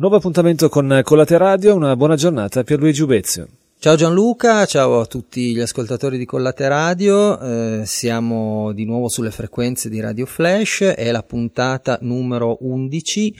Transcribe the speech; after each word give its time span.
Nuovo 0.00 0.14
appuntamento 0.14 0.68
con 0.68 1.00
Colate 1.02 1.36
Radio, 1.38 1.74
una 1.74 1.96
buona 1.96 2.14
giornata 2.14 2.62
per 2.62 2.78
Luigi 2.78 3.02
Ubezio. 3.02 3.48
Ciao 3.80 3.96
Gianluca, 3.96 4.64
ciao 4.64 5.00
a 5.00 5.06
tutti 5.06 5.52
gli 5.52 5.58
ascoltatori 5.58 6.18
di 6.18 6.24
Collate 6.24 6.68
Radio, 6.68 7.40
eh, 7.40 7.82
siamo 7.84 8.70
di 8.70 8.84
nuovo 8.84 9.08
sulle 9.08 9.32
frequenze 9.32 9.88
di 9.88 9.98
Radio 9.98 10.24
Flash, 10.24 10.82
è 10.82 11.10
la 11.10 11.24
puntata 11.24 11.98
numero 12.02 12.58
11 12.60 13.34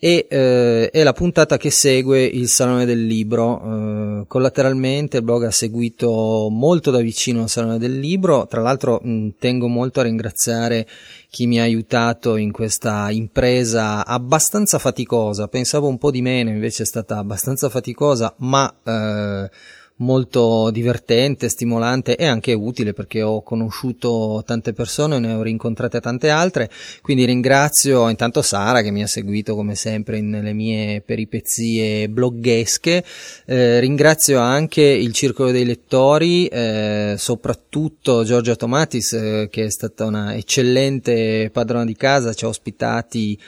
e 0.00 0.28
eh, 0.30 0.90
è 0.90 1.02
la 1.02 1.12
puntata 1.12 1.56
che 1.56 1.70
segue 1.70 2.22
il 2.24 2.48
Salone 2.48 2.84
del 2.84 3.04
Libro. 3.04 4.20
Eh, 4.20 4.24
collateralmente 4.28 5.16
il 5.16 5.24
blog 5.24 5.44
ha 5.44 5.50
seguito 5.50 6.48
molto 6.50 6.92
da 6.92 7.00
vicino 7.00 7.42
il 7.42 7.48
Salone 7.48 7.78
del 7.78 7.98
Libro, 7.98 8.46
tra 8.46 8.60
l'altro 8.60 9.00
mh, 9.02 9.30
tengo 9.38 9.66
molto 9.66 9.98
a 10.00 10.04
ringraziare 10.04 10.86
chi 11.30 11.46
mi 11.46 11.58
ha 11.58 11.64
aiutato 11.64 12.36
in 12.36 12.52
questa 12.52 13.10
impresa 13.10 14.06
abbastanza 14.06 14.78
faticosa, 14.78 15.48
pensavo 15.48 15.88
un 15.88 15.98
po' 15.98 16.12
di 16.12 16.22
meno, 16.22 16.50
invece 16.50 16.84
è 16.84 16.86
stata 16.86 17.18
abbastanza 17.18 17.68
faticosa, 17.68 18.32
ma 18.38 18.72
eh, 18.84 19.50
molto 19.98 20.70
divertente, 20.70 21.48
stimolante 21.48 22.16
e 22.16 22.26
anche 22.26 22.52
utile 22.52 22.92
perché 22.92 23.22
ho 23.22 23.42
conosciuto 23.42 24.42
tante 24.46 24.72
persone, 24.72 25.18
ne 25.18 25.32
ho 25.32 25.42
rincontrate 25.42 26.00
tante 26.00 26.28
altre, 26.28 26.70
quindi 27.02 27.24
ringrazio 27.24 28.08
intanto 28.08 28.42
Sara 28.42 28.82
che 28.82 28.90
mi 28.90 29.02
ha 29.02 29.06
seguito 29.06 29.54
come 29.54 29.74
sempre 29.74 30.20
nelle 30.20 30.52
mie 30.52 31.00
peripezie 31.00 32.08
bloggesche, 32.08 33.04
eh, 33.46 33.80
ringrazio 33.80 34.38
anche 34.38 34.82
il 34.82 35.12
Circolo 35.12 35.50
dei 35.50 35.64
Lettori, 35.64 36.46
eh, 36.46 37.14
soprattutto 37.16 38.24
Giorgia 38.24 38.56
Tomatis 38.56 39.12
eh, 39.12 39.48
che 39.50 39.64
è 39.64 39.70
stata 39.70 40.04
una 40.04 40.34
eccellente 40.34 41.50
padrona 41.52 41.84
di 41.84 41.96
casa, 41.96 42.34
ci 42.34 42.44
ha 42.44 42.48
ospitati 42.48 43.38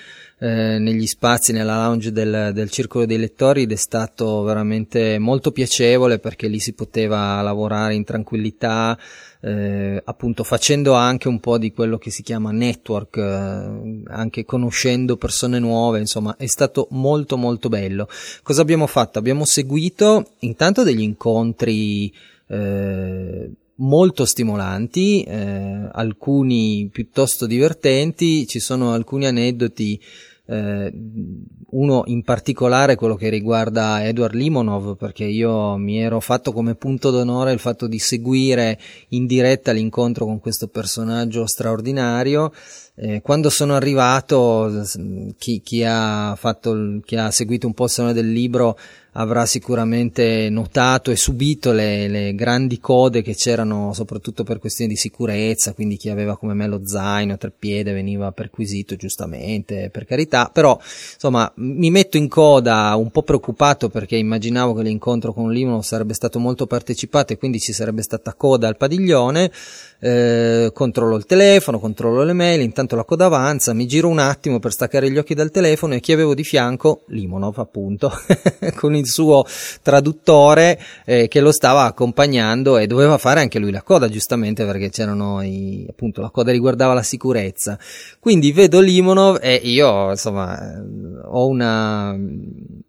eh, 0.43 0.79
negli 0.79 1.07
spazi, 1.07 1.53
nella 1.53 1.77
lounge 1.77 2.13
del, 2.13 2.53
del 2.55 2.71
Circolo 2.71 3.05
dei 3.05 3.19
Lettori 3.19 3.63
ed 3.63 3.73
è 3.73 3.77
stato 3.77 4.43
veramente 4.43 5.19
molto 5.19 5.53
piacevole 5.53 6.19
perché 6.19 6.49
lì 6.49 6.59
si 6.59 6.73
poteva 6.73 7.43
lavorare 7.43 7.95
in 7.95 8.05
tranquillità, 8.05 8.99
eh, 9.43 10.01
appunto 10.03 10.43
facendo 10.43 10.95
anche 10.95 11.29
un 11.29 11.41
po' 11.41 11.59
di 11.59 11.73
quello 11.73 11.99
che 11.99 12.11
si 12.11 12.23
chiama 12.23 12.53
network, 12.53 13.19
eh, 13.19 14.03
anche 14.07 14.47
conoscendo 14.47 15.19
persone 15.19 15.59
nuove, 15.59 15.99
insomma 15.99 16.35
è 16.39 16.47
stato 16.47 16.89
molto 16.93 17.37
molto 17.37 17.69
bello. 17.69 18.09
Cosa 18.43 18.63
abbiamo 18.63 18.87
fatto? 18.87 19.19
Abbiamo 19.19 19.45
seguito 19.45 20.31
intanto 20.39 20.85
degli 20.85 21.03
incontri 21.03 22.11
eh, 22.49 23.51
molto 23.75 24.25
stimolanti, 24.25 25.23
eh, 25.23 25.89
alcuni 25.93 26.89
piuttosto 26.91 27.45
divertenti, 27.47 28.47
ci 28.47 28.59
sono 28.59 28.95
alcuni 28.95 29.27
aneddoti 29.27 30.01
eh, 30.51 30.91
uno 31.71 32.03
in 32.07 32.23
particolare 32.23 32.95
quello 32.95 33.15
che 33.15 33.29
riguarda 33.29 34.05
Edward 34.05 34.35
Limonov 34.35 34.97
perché 34.97 35.25
io 35.25 35.77
mi 35.77 36.01
ero 36.01 36.21
fatto 36.21 36.53
come 36.53 36.75
punto 36.75 37.11
d'onore 37.11 37.53
il 37.53 37.59
fatto 37.59 37.87
di 37.87 37.99
seguire 37.99 38.79
in 39.09 39.27
diretta 39.27 39.73
l'incontro 39.73 40.25
con 40.25 40.41
questo 40.41 40.69
personaggio 40.69 41.47
straordinario. 41.47 42.53
Eh, 42.97 43.23
quando 43.23 43.49
sono 43.49 43.75
arrivato 43.75 44.85
chi, 45.39 45.63
chi, 45.63 45.85
ha 45.85 46.35
fatto, 46.37 47.01
chi 47.05 47.17
ha 47.17 47.31
seguito 47.31 47.67
un 47.67 47.73
po' 47.73 47.85
il 47.85 47.91
salone 47.91 48.13
del 48.13 48.31
libro 48.31 48.77
avrà 49.13 49.47
sicuramente 49.47 50.49
notato 50.51 51.11
e 51.11 51.17
subito 51.17 51.73
le, 51.73 52.07
le, 52.09 52.35
grandi 52.35 52.79
code 52.79 53.23
che 53.23 53.35
c'erano 53.35 53.93
soprattutto 53.93 54.45
per 54.45 54.59
questioni 54.59 54.93
di 54.93 54.97
sicurezza, 54.97 55.73
quindi 55.73 55.97
chi 55.97 56.11
aveva 56.11 56.37
come 56.37 56.55
me 56.55 56.67
lo 56.67 56.83
zaino 56.85 57.35
a 57.35 57.37
treppiede 57.37 57.93
veniva 57.93 58.31
perquisito 58.33 58.95
giustamente, 58.97 59.91
per 59.91 60.05
carità, 60.05 60.51
però 60.53 60.79
insomma 61.15 61.51
mi 61.61 61.91
metto 61.91 62.17
in 62.17 62.29
coda 62.29 62.95
un 62.97 63.11
po' 63.11 63.23
preoccupato 63.23 63.91
perché 63.91 64.17
immaginavo 64.17 64.73
che 64.73 64.83
l'incontro 64.83 65.35
con 65.35 65.53
Limono 65.53 65.83
sarebbe 65.83 66.15
stato 66.15 66.39
molto 66.39 66.67
partecipato 66.67 67.33
e 67.33 67.39
quindi 67.39 67.61
ci 67.61 67.73
sarebbe 67.73 68.03
stata 68.03 68.33
coda 68.35 68.67
al 68.67 68.79
padiglione, 68.79 69.51
eh, 70.01 70.71
controllo 70.73 71.17
il 71.17 71.27
telefono, 71.27 71.79
controllo 71.79 72.25
le 72.25 72.33
mail, 72.33 72.63
intanto 72.63 72.97
la 72.97 73.05
coda 73.05 73.27
avanza, 73.27 73.75
mi 73.75 73.87
giro 73.87 74.09
un 74.09 74.19
attimo 74.19 74.59
per 74.59 74.73
staccare 74.73 75.11
gli 75.11 75.19
occhi 75.19 75.35
dal 75.35 75.51
telefono 75.51 75.95
e 75.95 76.01
chi 76.01 76.13
avevo 76.13 76.35
di 76.35 76.45
fianco? 76.45 77.03
Limonov 77.09 77.59
appunto, 77.59 78.11
con 78.77 78.95
il 78.95 79.07
suo 79.07 79.45
traduttore 79.83 80.81
eh, 81.05 81.29
che 81.29 81.41
lo 81.41 81.53
stava 81.53 81.85
accompagnando 81.85 82.79
e 82.79 82.87
doveva 82.87 83.19
fare 83.19 83.41
anche 83.41 83.59
lui 83.59 83.71
la 83.71 83.83
coda 83.83 84.09
giustamente 84.09 84.65
perché 84.65 84.89
c'erano 84.89 85.43
i, 85.43 85.87
appunto 85.89 86.23
la 86.23 86.31
coda 86.31 86.53
riguardava 86.53 86.95
la 86.95 87.03
sicurezza. 87.03 87.79
Quindi 88.19 88.53
vedo 88.53 88.81
Limonov 88.81 89.39
e 89.43 89.57
io 89.57 90.11
insomma 90.11 90.83
ho 91.25 91.50
una 91.51 92.17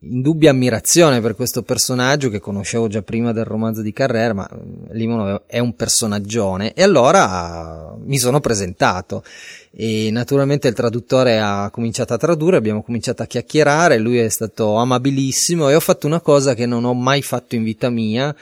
indubbia 0.03 0.49
ammirazione 0.49 1.21
per 1.21 1.35
questo 1.35 1.61
personaggio 1.61 2.29
che 2.29 2.39
conoscevo 2.39 2.87
già 2.87 3.01
prima 3.01 3.31
del 3.31 3.45
romanzo 3.45 3.81
di 3.81 3.91
Carrera, 3.91 4.33
ma 4.33 4.49
Limonov 4.91 5.43
è 5.45 5.59
un 5.59 5.75
personaggione 5.75 6.73
e 6.73 6.83
allora 6.83 6.99
allora 7.01 7.95
mi 8.03 8.17
sono 8.17 8.39
presentato 8.39 9.23
e 9.71 10.09
naturalmente 10.11 10.67
il 10.67 10.73
traduttore 10.73 11.39
ha 11.39 11.69
cominciato 11.71 12.13
a 12.13 12.17
tradurre, 12.17 12.57
abbiamo 12.57 12.83
cominciato 12.83 13.23
a 13.23 13.25
chiacchierare, 13.25 13.97
lui 13.97 14.17
è 14.17 14.29
stato 14.29 14.75
amabilissimo 14.75 15.69
e 15.69 15.75
ho 15.75 15.79
fatto 15.79 16.07
una 16.07 16.21
cosa 16.21 16.53
che 16.53 16.65
non 16.65 16.83
ho 16.83 16.93
mai 16.93 17.21
fatto 17.21 17.55
in 17.55 17.63
vita 17.63 17.89
mia, 17.89 18.35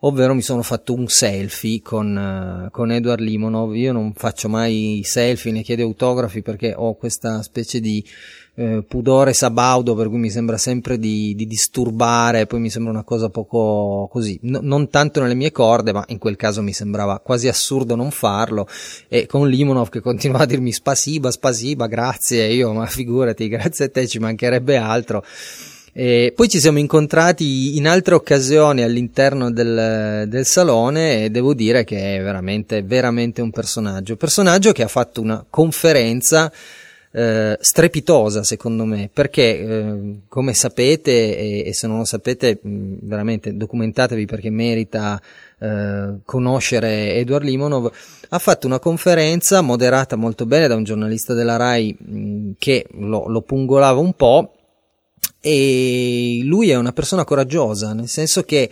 ovvero 0.00 0.34
mi 0.34 0.42
sono 0.42 0.62
fatto 0.62 0.94
un 0.94 1.08
selfie 1.08 1.82
con, 1.82 2.68
con 2.70 2.92
Edward 2.92 3.20
Limonov. 3.20 3.74
Io 3.74 3.92
non 3.92 4.12
faccio 4.14 4.48
mai 4.48 5.02
selfie 5.04 5.52
né 5.52 5.62
chiedo 5.62 5.82
autografi 5.82 6.42
perché 6.42 6.72
ho 6.76 6.94
questa 6.94 7.42
specie 7.42 7.80
di 7.80 8.04
eh, 8.58 8.82
pudore 8.88 9.34
sabaudo 9.34 9.94
per 9.94 10.08
cui 10.08 10.16
mi 10.16 10.30
sembra 10.30 10.56
sempre 10.56 10.98
di, 10.98 11.34
di, 11.34 11.46
disturbare, 11.46 12.46
poi 12.46 12.60
mi 12.60 12.70
sembra 12.70 12.90
una 12.90 13.04
cosa 13.04 13.28
poco 13.28 14.08
così, 14.10 14.38
no, 14.42 14.60
non 14.62 14.88
tanto 14.88 15.20
nelle 15.20 15.34
mie 15.34 15.52
corde, 15.52 15.92
ma 15.92 16.02
in 16.08 16.18
quel 16.18 16.36
caso 16.36 16.62
mi 16.62 16.72
sembrava 16.72 17.20
quasi 17.20 17.48
assurdo 17.48 17.94
non 17.94 18.10
farlo 18.10 18.66
e 19.08 19.26
con 19.26 19.46
Limonov 19.46 19.90
che 19.90 20.00
continuava 20.00 20.44
a 20.44 20.46
dirmi 20.46 20.72
spasiba, 20.72 21.30
spasiba, 21.30 21.86
grazie, 21.86 22.46
io 22.46 22.72
ma 22.72 22.86
figurati, 22.86 23.46
grazie 23.48 23.84
a 23.84 23.90
te 23.90 24.06
ci 24.06 24.18
mancherebbe 24.18 24.76
altro. 24.76 25.22
E 25.98 26.34
poi 26.36 26.46
ci 26.50 26.60
siamo 26.60 26.78
incontrati 26.78 27.78
in 27.78 27.88
altre 27.88 28.14
occasioni 28.14 28.82
all'interno 28.82 29.50
del, 29.50 30.26
del, 30.28 30.44
salone 30.44 31.24
e 31.24 31.30
devo 31.30 31.54
dire 31.54 31.84
che 31.84 32.16
è 32.16 32.22
veramente, 32.22 32.82
veramente 32.82 33.40
un 33.40 33.50
personaggio. 33.50 34.16
Personaggio 34.16 34.72
che 34.72 34.82
ha 34.82 34.88
fatto 34.88 35.22
una 35.22 35.42
conferenza 35.48 36.52
eh, 37.16 37.56
strepitosa 37.58 38.44
secondo 38.44 38.84
me 38.84 39.08
perché 39.10 39.58
eh, 39.58 40.16
come 40.28 40.52
sapete 40.52 41.38
e, 41.38 41.62
e, 41.66 41.72
se 41.72 41.86
non 41.86 41.96
lo 41.96 42.04
sapete 42.04 42.58
mh, 42.60 42.96
veramente 43.00 43.56
documentatevi 43.56 44.26
perché 44.26 44.50
merita 44.50 45.18
eh, 45.58 46.16
conoscere 46.26 47.14
Edward 47.14 47.44
Limonov. 47.44 47.90
Ha 48.28 48.38
fatto 48.38 48.66
una 48.66 48.78
conferenza 48.78 49.62
moderata 49.62 50.16
molto 50.16 50.44
bene 50.44 50.68
da 50.68 50.74
un 50.74 50.84
giornalista 50.84 51.32
della 51.32 51.56
RAI 51.56 51.96
mh, 51.98 52.50
che 52.58 52.86
lo, 52.98 53.28
lo 53.28 53.40
pungolava 53.40 53.98
un 53.98 54.12
po' 54.12 54.52
e 55.40 56.40
lui 56.42 56.68
è 56.68 56.76
una 56.76 56.92
persona 56.92 57.24
coraggiosa 57.24 57.94
nel 57.94 58.08
senso 58.08 58.42
che 58.42 58.68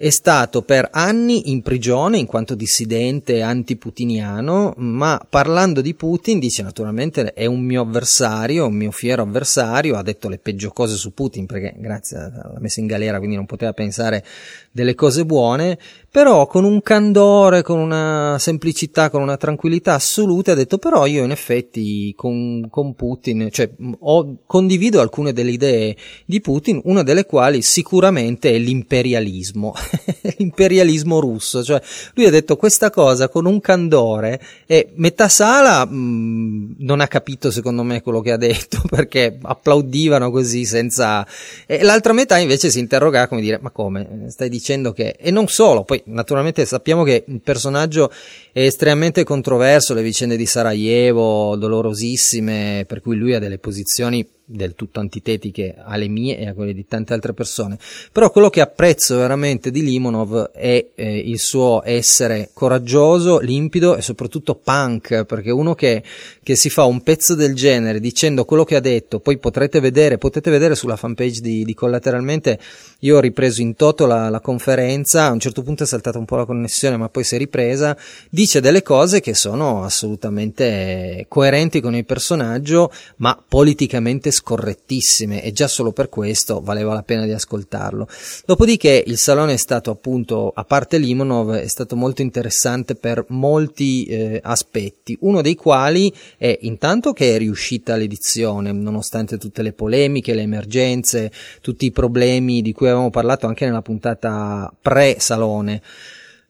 è 0.00 0.10
stato 0.10 0.62
per 0.62 0.90
anni 0.92 1.50
in 1.50 1.60
prigione 1.60 2.18
in 2.18 2.26
quanto 2.26 2.54
dissidente 2.54 3.42
antiputiniano, 3.42 4.72
ma 4.76 5.20
parlando 5.28 5.80
di 5.80 5.92
Putin 5.94 6.38
dice 6.38 6.62
naturalmente 6.62 7.32
è 7.32 7.46
un 7.46 7.64
mio 7.64 7.82
avversario, 7.82 8.66
un 8.66 8.76
mio 8.76 8.92
fiero 8.92 9.22
avversario, 9.22 9.96
ha 9.96 10.02
detto 10.02 10.28
le 10.28 10.38
peggio 10.38 10.70
cose 10.70 10.94
su 10.94 11.12
Putin 11.12 11.46
perché 11.46 11.74
grazie 11.78 12.16
alla 12.16 12.60
messa 12.60 12.78
in 12.78 12.86
galera 12.86 13.18
quindi 13.18 13.34
non 13.34 13.46
poteva 13.46 13.72
pensare 13.72 14.24
delle 14.70 14.94
cose 14.94 15.26
buone, 15.26 15.76
però 16.08 16.46
con 16.46 16.62
un 16.62 16.80
candore, 16.80 17.62
con 17.62 17.80
una 17.80 18.36
semplicità, 18.38 19.10
con 19.10 19.20
una 19.20 19.36
tranquillità 19.36 19.94
assoluta 19.94 20.52
ha 20.52 20.54
detto 20.54 20.78
però 20.78 21.06
io 21.06 21.24
in 21.24 21.32
effetti 21.32 22.14
con, 22.16 22.68
con 22.70 22.94
Putin, 22.94 23.48
cioè 23.50 23.68
ho, 23.98 24.36
condivido 24.46 25.00
alcune 25.00 25.32
delle 25.32 25.50
idee 25.50 25.96
di 26.24 26.40
Putin, 26.40 26.80
una 26.84 27.02
delle 27.02 27.26
quali 27.26 27.62
sicuramente 27.62 28.50
è 28.50 28.58
l'imperialismo. 28.58 29.74
l'imperialismo 30.36 31.18
russo, 31.20 31.62
cioè 31.62 31.80
lui 32.14 32.26
ha 32.26 32.30
detto 32.30 32.56
questa 32.56 32.90
cosa 32.90 33.28
con 33.28 33.46
un 33.46 33.60
candore 33.60 34.40
e 34.66 34.90
metà 34.94 35.28
sala 35.28 35.84
mh, 35.84 35.94
mm, 35.94 36.72
non 36.78 37.00
ha 37.00 37.06
capito 37.06 37.50
secondo 37.50 37.82
me 37.82 38.02
quello 38.02 38.20
che 38.20 38.32
ha 38.32 38.36
detto 38.36 38.82
perché 38.88 39.38
applaudivano 39.40 40.30
così 40.30 40.64
senza 40.64 41.26
e 41.66 41.82
l'altra 41.82 42.12
metà 42.12 42.38
invece 42.38 42.70
si 42.70 42.78
interroga 42.78 43.28
come 43.28 43.40
dire 43.40 43.58
ma 43.60 43.70
come? 43.70 44.26
Stai 44.28 44.48
dicendo 44.48 44.92
che 44.92 45.16
e 45.18 45.30
non 45.30 45.46
solo, 45.48 45.84
poi 45.84 46.02
naturalmente 46.06 46.64
sappiamo 46.64 47.02
che 47.02 47.24
il 47.26 47.40
personaggio 47.40 48.10
è 48.52 48.62
estremamente 48.62 49.24
controverso, 49.24 49.94
le 49.94 50.02
vicende 50.02 50.36
di 50.36 50.46
Sarajevo 50.46 51.56
dolorosissime 51.56 52.84
per 52.86 53.00
cui 53.00 53.16
lui 53.16 53.34
ha 53.34 53.38
delle 53.38 53.58
posizioni 53.58 54.26
del 54.50 54.74
tutto 54.74 54.98
antitetiche 54.98 55.74
alle 55.76 56.08
mie 56.08 56.38
e 56.38 56.48
a 56.48 56.54
quelle 56.54 56.72
di 56.72 56.86
tante 56.86 57.12
altre 57.12 57.34
persone. 57.34 57.78
Però 58.10 58.30
quello 58.30 58.48
che 58.48 58.62
apprezzo 58.62 59.16
veramente 59.18 59.70
di 59.70 59.82
Limonov 59.82 60.52
è 60.52 60.86
eh, 60.94 61.18
il 61.18 61.38
suo 61.38 61.82
essere 61.84 62.48
coraggioso, 62.54 63.40
limpido 63.40 63.94
e 63.94 64.02
soprattutto 64.02 64.54
punk, 64.54 65.24
perché 65.24 65.50
uno 65.50 65.74
che, 65.74 66.02
che, 66.42 66.56
si 66.56 66.70
fa 66.70 66.84
un 66.84 67.02
pezzo 67.02 67.34
del 67.34 67.54
genere 67.54 68.00
dicendo 68.00 68.46
quello 68.46 68.64
che 68.64 68.76
ha 68.76 68.80
detto, 68.80 69.20
poi 69.20 69.38
potrete 69.38 69.80
vedere, 69.80 70.16
potete 70.16 70.50
vedere 70.50 70.74
sulla 70.74 70.96
fanpage 70.96 71.40
di, 71.40 71.64
di 71.64 71.74
Collateralmente, 71.74 72.58
io 73.00 73.18
ho 73.18 73.20
ripreso 73.20 73.60
in 73.60 73.74
toto 73.74 74.06
la, 74.06 74.30
la 74.30 74.40
conferenza, 74.40 75.26
a 75.26 75.32
un 75.32 75.40
certo 75.40 75.62
punto 75.62 75.82
è 75.82 75.86
saltata 75.86 76.18
un 76.18 76.24
po' 76.24 76.36
la 76.36 76.46
connessione, 76.46 76.96
ma 76.96 77.10
poi 77.10 77.24
si 77.24 77.34
è 77.34 77.38
ripresa, 77.38 77.96
dice 78.30 78.60
delle 78.60 78.82
cose 78.82 79.20
che 79.20 79.34
sono 79.34 79.84
assolutamente 79.84 81.26
coerenti 81.28 81.80
con 81.80 81.94
il 81.94 82.06
personaggio, 82.06 82.90
ma 83.16 83.40
politicamente 83.46 84.30
scorrettissime 84.38 85.42
e 85.42 85.52
già 85.52 85.68
solo 85.68 85.92
per 85.92 86.08
questo 86.08 86.60
valeva 86.60 86.94
la 86.94 87.02
pena 87.02 87.24
di 87.24 87.32
ascoltarlo. 87.32 88.08
Dopodiché 88.46 89.02
il 89.06 89.18
salone 89.18 89.54
è 89.54 89.56
stato 89.56 89.90
appunto, 89.90 90.52
a 90.54 90.64
parte 90.64 90.98
Limonov, 90.98 91.54
è 91.54 91.68
stato 91.68 91.96
molto 91.96 92.22
interessante 92.22 92.94
per 92.94 93.24
molti 93.28 94.04
eh, 94.04 94.40
aspetti, 94.42 95.16
uno 95.20 95.42
dei 95.42 95.54
quali 95.54 96.12
è 96.36 96.56
intanto 96.62 97.12
che 97.12 97.34
è 97.34 97.38
riuscita 97.38 97.96
l'edizione, 97.96 98.72
nonostante 98.72 99.38
tutte 99.38 99.62
le 99.62 99.72
polemiche, 99.72 100.34
le 100.34 100.42
emergenze, 100.42 101.30
tutti 101.60 101.86
i 101.86 101.90
problemi 101.90 102.62
di 102.62 102.72
cui 102.72 102.86
avevamo 102.86 103.10
parlato 103.10 103.46
anche 103.46 103.66
nella 103.66 103.82
puntata 103.82 104.72
pre-salone. 104.80 105.82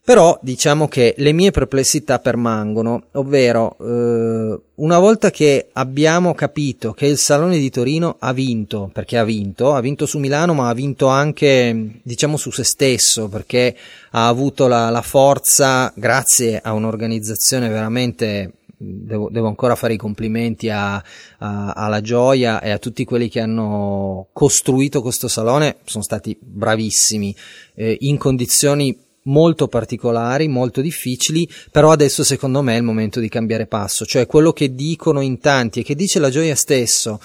Però 0.09 0.39
diciamo 0.41 0.87
che 0.87 1.13
le 1.17 1.33
mie 1.33 1.51
perplessità 1.51 2.17
permangono, 2.17 3.09
ovvero 3.11 3.77
eh, 3.79 4.59
una 4.73 4.97
volta 4.97 5.29
che 5.29 5.67
abbiamo 5.73 6.33
capito 6.33 6.93
che 6.93 7.05
il 7.05 7.19
Salone 7.19 7.59
di 7.59 7.69
Torino 7.69 8.15
ha 8.17 8.33
vinto, 8.33 8.89
perché 8.91 9.19
ha 9.19 9.23
vinto, 9.23 9.75
ha 9.75 9.81
vinto 9.81 10.07
su 10.07 10.17
Milano 10.17 10.55
ma 10.55 10.67
ha 10.67 10.73
vinto 10.73 11.09
anche 11.09 11.99
diciamo 12.01 12.37
su 12.37 12.49
se 12.49 12.63
stesso, 12.63 13.29
perché 13.29 13.77
ha 14.09 14.27
avuto 14.27 14.65
la, 14.65 14.89
la 14.89 15.03
forza 15.03 15.93
grazie 15.95 16.59
a 16.59 16.73
un'organizzazione 16.73 17.69
veramente 17.69 18.53
Devo, 18.81 19.27
devo, 19.29 19.47
ancora 19.47 19.75
fare 19.75 19.95
i 19.95 19.97
complimenti 19.97 20.69
a, 20.69 20.95
a, 20.95 21.71
alla 21.73 21.99
Gioia 21.99 22.61
e 22.61 22.69
a 22.69 22.77
tutti 22.77 23.03
quelli 23.03 23.27
che 23.27 23.41
hanno 23.41 24.27
costruito 24.31 25.01
questo 25.01 25.27
salone, 25.27 25.79
sono 25.83 26.01
stati 26.01 26.37
bravissimi, 26.39 27.35
eh, 27.75 27.97
in 27.99 28.17
condizioni 28.17 28.97
molto 29.29 29.67
particolari, 29.67 30.47
molto 30.47 30.81
difficili, 30.81 31.47
però 31.71 31.91
adesso 31.91 32.23
secondo 32.23 32.61
me 32.61 32.73
è 32.73 32.77
il 32.77 32.83
momento 32.83 33.19
di 33.19 33.29
cambiare 33.29 33.67
passo, 33.67 34.05
cioè 34.05 34.25
quello 34.25 34.51
che 34.51 34.73
dicono 34.73 35.21
in 35.21 35.39
tanti 35.39 35.79
e 35.79 35.83
che 35.83 35.95
dice 35.95 36.19
la 36.19 36.29
gioia 36.29 36.55
stesso, 36.55 37.21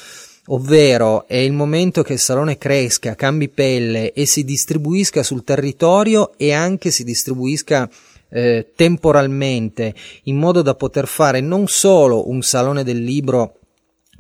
ovvero 0.47 1.27
è 1.27 1.37
il 1.37 1.53
momento 1.53 2.03
che 2.03 2.15
il 2.15 2.19
salone 2.19 2.59
cresca, 2.59 3.15
cambi 3.15 3.49
pelle 3.49 4.13
e 4.13 4.27
si 4.27 4.45
distribuisca 4.45 5.23
sul 5.23 5.43
territorio 5.45 6.33
e 6.37 6.53
anche 6.53 6.91
si 6.91 7.03
distribuisca 7.03 7.89
eh, 8.29 8.73
temporalmente 8.75 9.95
in 10.25 10.37
modo 10.37 10.61
da 10.61 10.75
poter 10.75 11.07
fare 11.07 11.41
non 11.41 11.67
solo 11.67 12.29
un 12.29 12.43
salone 12.43 12.85
del 12.85 13.03
libro 13.03 13.59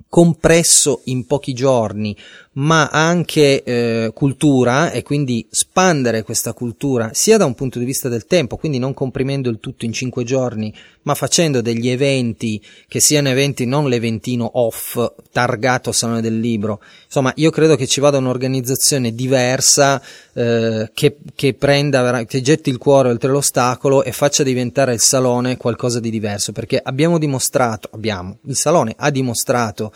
compresso 0.08 1.00
in 1.04 1.26
pochi 1.26 1.52
giorni, 1.52 2.16
ma 2.54 2.88
anche 2.88 3.62
eh, 3.62 4.10
cultura 4.14 4.90
e 4.90 5.02
quindi 5.02 5.46
spandere 5.50 6.22
questa 6.22 6.52
cultura 6.52 7.10
sia 7.12 7.36
da 7.36 7.44
un 7.44 7.54
punto 7.54 7.78
di 7.78 7.84
vista 7.84 8.08
del 8.08 8.26
tempo, 8.26 8.56
quindi 8.56 8.78
non 8.78 8.94
comprimendo 8.94 9.50
il 9.50 9.58
tutto 9.58 9.84
in 9.84 9.92
cinque 9.92 10.24
giorni, 10.24 10.72
ma 11.02 11.14
facendo 11.14 11.60
degli 11.60 11.88
eventi 11.88 12.62
che 12.86 13.00
siano 13.00 13.28
eventi 13.28 13.66
non 13.66 13.88
l'eventino 13.88 14.48
off 14.54 14.98
targato 15.32 15.92
Salone 15.92 16.20
del 16.20 16.38
Libro. 16.38 16.80
Insomma, 17.04 17.32
io 17.36 17.50
credo 17.50 17.76
che 17.76 17.86
ci 17.86 18.00
vada 18.00 18.18
un'organizzazione 18.18 19.14
diversa 19.14 20.00
eh, 20.32 20.90
che, 20.94 21.16
che 21.34 21.54
prenda, 21.54 22.24
che 22.24 22.40
getti 22.40 22.70
il 22.70 22.78
cuore 22.78 23.10
oltre 23.10 23.30
l'ostacolo 23.30 24.02
e 24.02 24.12
faccia 24.12 24.42
diventare 24.42 24.94
il 24.94 25.00
salone 25.00 25.56
qualcosa 25.56 26.00
di 26.00 26.10
diverso, 26.10 26.52
perché 26.52 26.80
abbiamo 26.82 27.18
dimostrato, 27.18 27.88
abbiamo, 27.92 28.38
il 28.46 28.56
salone 28.56 28.94
ha 28.96 29.10
dimostrato 29.10 29.92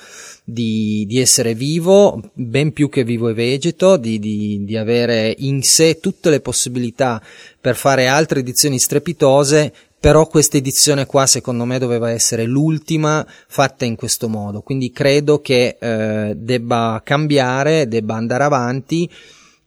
di, 0.51 1.05
di 1.07 1.21
essere 1.21 1.53
vivo, 1.53 2.23
ben 2.33 2.73
più 2.73 2.89
che 2.89 3.05
vivo 3.05 3.29
e 3.29 3.35
vegeto, 3.35 3.99
di, 3.99 4.19
di, 4.19 4.65
di 4.65 4.77
avere 4.79 5.35
in 5.41 5.63
sé 5.63 6.01
tutte 6.01 6.31
le 6.31 6.41
possibilità 6.41 7.23
per 7.61 7.77
fare 7.77 8.07
altre 8.07 8.41
edizioni 8.41 8.79
strepitose, 8.79 9.71
però 10.01 10.27
questa 10.27 10.57
edizione 10.57 11.05
qua 11.05 11.27
secondo 11.27 11.67
me 11.67 11.79
doveva 11.79 12.11
essere 12.11 12.45
l'ultima 12.47 13.27
fatta 13.47 13.85
in 13.85 13.95
questo 13.95 14.29
modo, 14.29 14.63
quindi 14.63 14.91
credo 14.91 15.43
che 15.43 15.77
eh, 15.79 16.33
debba 16.35 17.03
cambiare, 17.05 17.87
debba 17.87 18.15
andare 18.15 18.45
avanti 18.45 19.11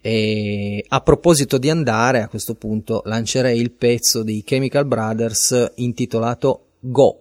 e 0.01 0.83
a 0.87 1.01
proposito 1.01 1.59
di 1.59 1.69
andare 1.69 2.23
a 2.23 2.27
questo 2.27 2.55
punto 2.55 3.03
lancerei 3.05 3.59
il 3.61 3.69
pezzo 3.69 4.23
di 4.23 4.41
Chemical 4.43 4.85
Brothers 4.85 5.73
intitolato 5.75 6.69
Go. 6.79 7.19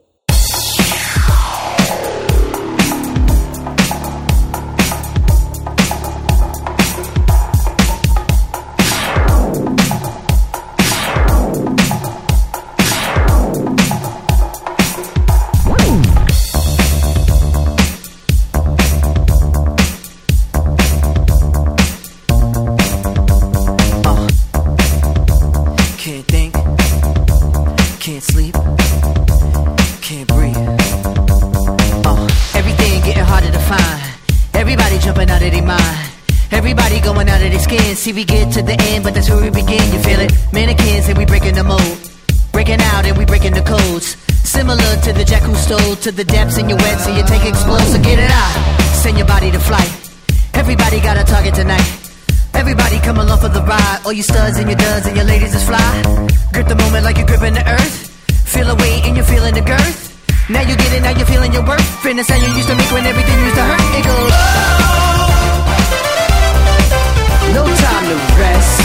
Along 53.21 53.39
for 53.39 53.49
the 53.49 53.63
ride. 53.63 54.01
All 54.05 54.13
you 54.13 54.23
studs 54.23 54.59
and 54.59 54.69
your 54.69 54.79
duds 54.79 55.07
and 55.07 55.17
your 55.17 55.25
ladies 55.25 55.55
is 55.55 55.65
fly. 55.65 56.03
Grip 56.53 56.67
the 56.69 56.75
moment 56.77 57.05
like 57.05 57.17
you're 57.19 57.27
gripping 57.27 57.55
the 57.55 57.65
earth. 57.69 58.11
Feel 58.47 58.67
the 58.67 58.77
weight 58.77 59.05
and 59.05 59.17
you're 59.17 59.25
feeling 59.25 59.55
the 59.55 59.61
girth. 59.63 60.11
Now 60.49 60.63
you 60.63 60.75
get 60.77 60.93
it, 60.93 61.03
now 61.03 61.15
you're 61.17 61.27
feeling 61.27 61.53
your 61.53 61.65
worth. 61.67 61.85
Fitness 62.03 62.29
how 62.29 62.37
you 62.37 62.51
used 62.57 62.69
to 62.69 62.75
make 62.75 62.91
when 62.91 63.05
everything 63.07 63.39
used 63.45 63.57
to 63.57 63.63
hurt. 63.63 63.83
It 63.99 64.05
goes. 64.05 64.33
Oh 67.31 67.55
no 67.55 67.65
time 67.67 68.05
to 68.11 68.17
rest. 68.41 68.81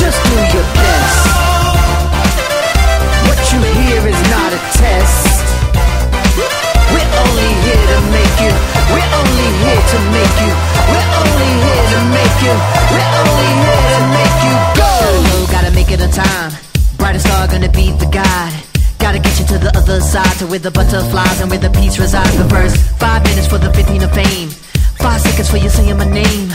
Just 0.00 0.18
do 0.28 0.36
your 0.54 0.66
best. 0.76 1.20
What 3.26 3.40
you 3.52 3.60
hear 3.80 4.00
is 4.06 4.20
not 4.30 4.50
a 4.52 4.60
test. 4.80 5.44
We're 6.92 7.12
only 7.24 7.50
here 7.64 7.86
to 7.92 7.98
make 8.14 8.36
you. 8.44 8.75
Here 9.66 9.82
to 9.82 9.98
make 10.14 10.36
you. 10.46 10.54
We're 10.94 11.10
only 11.18 11.50
here 11.66 11.86
to 11.90 12.00
make 12.14 12.38
you. 12.46 12.54
We're 12.94 13.12
only 13.18 13.50
here 13.66 13.86
to 13.90 14.00
make 14.14 14.38
you 14.46 14.54
go. 14.78 14.90
Solo, 15.02 15.36
gotta 15.50 15.72
make 15.74 15.90
it 15.90 16.00
on 16.00 16.10
time. 16.14 16.52
Brightest 16.98 17.26
star 17.26 17.48
gonna 17.48 17.68
be 17.68 17.90
the 17.98 18.06
guide. 18.06 18.54
Gotta 18.98 19.18
get 19.18 19.34
you 19.40 19.46
to 19.46 19.58
the 19.58 19.76
other 19.76 20.00
side, 20.00 20.38
to 20.38 20.46
where 20.46 20.60
the 20.60 20.70
butterflies 20.70 21.40
and 21.40 21.50
where 21.50 21.58
the 21.58 21.70
peace 21.70 21.98
resides. 21.98 22.36
The 22.38 22.48
first 22.48 22.76
five 23.02 23.24
minutes 23.24 23.48
for 23.48 23.58
the 23.58 23.72
15 23.72 24.02
of 24.04 24.12
fame. 24.14 24.50
Five 25.02 25.20
seconds 25.20 25.50
for 25.50 25.56
you 25.58 25.68
saying 25.68 25.98
my 25.98 26.08
name. 26.08 26.54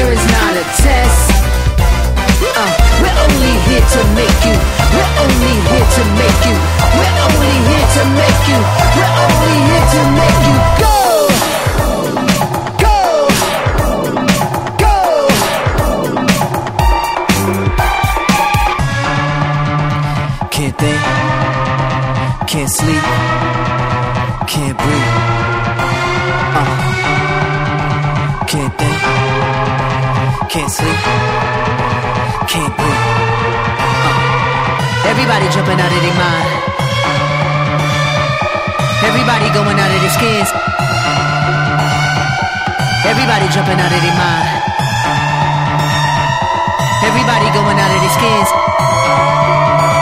here 0.00 0.12
is 0.12 0.26
not 0.32 0.52
a 0.56 0.64
test. 0.80 1.28
Uh, 2.40 2.72
We're 3.00 3.18
only 3.24 3.54
here 3.68 3.84
to 3.94 4.00
make 4.16 4.38
you. 4.48 4.56
We're 4.96 5.12
only 5.24 5.54
here 5.68 5.88
to 5.96 6.02
make 6.20 6.40
you. 6.48 6.56
We're 6.96 7.16
only 7.26 7.54
here 7.68 7.88
to 7.96 8.02
make 8.20 8.40
you. 8.50 8.60
We're 8.96 9.14
only 9.24 9.54
here 9.68 9.86
to 9.94 10.00
make 10.20 10.38
you 10.48 10.56
go. 10.80 10.96
Can't 20.56 20.76
think, 20.80 21.02
can't 22.48 22.70
sleep, 22.70 23.04
can't 24.48 24.76
breathe. 24.78 25.29
Everybody 35.30 35.54
jumping 35.54 35.78
out 35.78 35.92
of 35.92 36.02
their 36.02 36.16
mind. 36.18 36.48
Everybody 39.06 39.46
going 39.54 39.78
out 39.78 39.94
of 39.94 40.00
their 40.02 40.10
skins. 40.10 40.50
Everybody 43.06 43.46
jumping 43.54 43.78
out 43.78 43.94
of 43.94 44.00
their 44.02 44.16
mind. 44.18 44.48
Everybody 47.06 47.46
going 47.54 47.78
out 47.78 47.94
of 47.94 48.00
their 48.02 48.14
skins. 48.18 49.99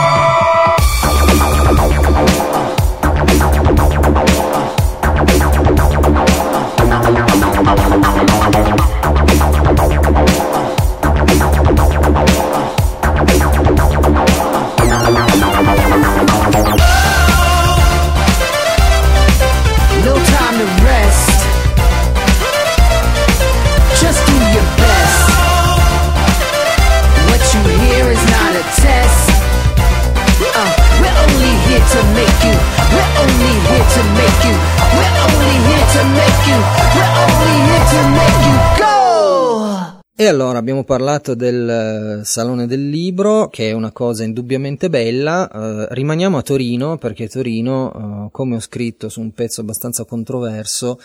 Abbiamo 40.69 40.83
parlato 40.83 41.33
del 41.33 42.19
eh, 42.21 42.25
Salone 42.25 42.67
del 42.67 42.89
Libro, 42.89 43.47
che 43.47 43.69
è 43.69 43.71
una 43.71 43.91
cosa 43.91 44.23
indubbiamente 44.23 44.87
bella. 44.87 45.49
Eh, 45.49 45.87
rimaniamo 45.95 46.37
a 46.37 46.43
Torino, 46.43 46.99
perché 46.99 47.27
Torino, 47.27 48.27
eh, 48.27 48.31
come 48.31 48.57
ho 48.57 48.59
scritto 48.59 49.09
su 49.09 49.19
un 49.19 49.31
pezzo 49.31 49.61
abbastanza 49.61 50.05
controverso, 50.05 50.99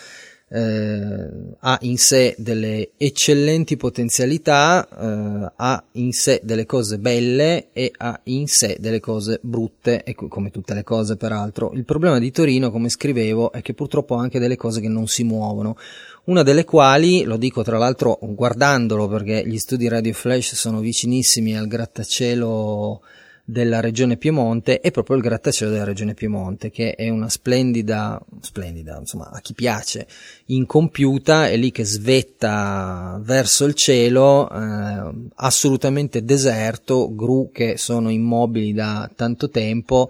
eh, 0.47 1.29
ha 1.59 1.77
in 1.81 1.97
sé 1.97 2.35
delle 2.37 2.91
eccellenti 2.97 3.77
potenzialità, 3.77 4.87
eh, 4.87 5.51
ha 5.55 5.83
in 5.93 6.11
sé 6.11 6.39
delle 6.43 6.65
cose 6.65 6.97
belle 6.99 7.67
e 7.73 7.91
ha 7.97 8.19
in 8.25 8.47
sé 8.47 8.77
delle 8.79 8.99
cose 8.99 9.39
brutte, 9.41 10.03
e 10.03 10.13
co- 10.13 10.27
come 10.27 10.51
tutte 10.51 10.73
le 10.73 10.83
cose 10.83 11.17
peraltro. 11.17 11.71
Il 11.73 11.85
problema 11.85 12.19
di 12.19 12.31
Torino, 12.31 12.71
come 12.71 12.89
scrivevo, 12.89 13.51
è 13.51 13.61
che 13.61 13.73
purtroppo 13.73 14.15
ha 14.15 14.21
anche 14.21 14.39
delle 14.39 14.55
cose 14.55 14.81
che 14.81 14.87
non 14.87 15.07
si 15.07 15.23
muovono 15.23 15.77
una 16.25 16.41
delle 16.41 16.63
quali, 16.63 17.23
lo 17.23 17.37
dico 17.37 17.61
tra 17.61 17.77
l'altro 17.77 18.17
guardandolo 18.19 19.07
perché 19.07 19.43
gli 19.45 19.59
studi 19.59 19.87
Radio 19.87 20.13
Flash 20.13 20.55
sono 20.55 20.79
vicinissimi 20.79 21.55
al 21.55 21.67
grattacielo 21.67 23.01
della 23.47 23.79
regione 23.79 24.17
Piemonte, 24.17 24.79
è 24.79 24.89
proprio 24.89 25.17
il 25.17 25.21
grattacielo 25.21 25.69
della 25.69 25.83
regione 25.83 26.15
Piemonte, 26.15 26.71
che 26.71 26.95
è 26.95 27.09
una 27.09 27.29
splendida, 27.29 28.19
splendida, 28.41 28.97
insomma, 28.97 29.29
a 29.29 29.39
chi 29.39 29.53
piace, 29.53 30.07
incompiuta, 30.45 31.47
è 31.47 31.55
lì 31.55 31.71
che 31.71 31.85
svetta 31.85 33.21
verso 33.23 33.65
il 33.65 33.75
cielo, 33.75 34.49
eh, 34.49 35.11
assolutamente 35.35 36.23
deserto, 36.23 37.13
gru 37.13 37.51
che 37.53 37.77
sono 37.77 38.09
immobili 38.09 38.73
da 38.73 39.09
tanto 39.15 39.51
tempo, 39.51 40.09